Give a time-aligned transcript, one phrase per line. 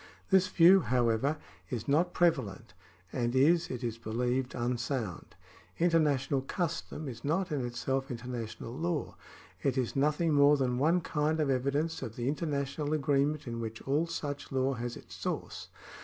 [0.01, 1.37] ^ This view, however,
[1.69, 2.73] is not prevalent,
[3.13, 5.35] and is, it is believed, unsound.
[5.77, 9.15] International custom is not in itself international law;
[9.61, 13.79] it is nothing more than one kind of evidence of the international agreement in which
[13.83, 15.67] all such law has its source.